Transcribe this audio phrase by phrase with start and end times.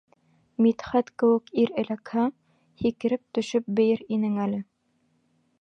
[0.65, 2.25] Мидхәт кеүек ир эләкһә,
[2.85, 4.67] һикереп төшөп бейер инең әле!